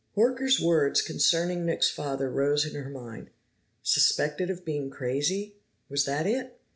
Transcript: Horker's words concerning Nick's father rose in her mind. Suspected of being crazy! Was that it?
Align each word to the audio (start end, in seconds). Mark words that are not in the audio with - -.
Horker's 0.17 0.59
words 0.59 0.99
concerning 0.99 1.63
Nick's 1.63 1.91
father 1.91 2.31
rose 2.31 2.65
in 2.65 2.73
her 2.73 2.89
mind. 2.89 3.29
Suspected 3.83 4.49
of 4.49 4.65
being 4.65 4.89
crazy! 4.89 5.57
Was 5.89 6.05
that 6.05 6.25
it? 6.25 6.59